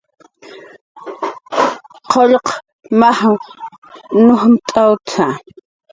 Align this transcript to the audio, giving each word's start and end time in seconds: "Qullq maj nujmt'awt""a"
"Qullq 2.11 2.45
maj 2.99 3.19
nujmt'awt""a" 4.25 5.27